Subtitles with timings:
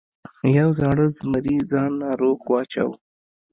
[0.57, 2.95] یو زاړه زمري ځان ناروغ واچاوه.